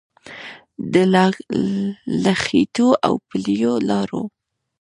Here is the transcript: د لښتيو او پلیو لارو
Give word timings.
د 0.93 0.95
لښتيو 2.31 2.87
او 3.05 3.13
پلیو 3.27 3.73
لارو 3.89 4.23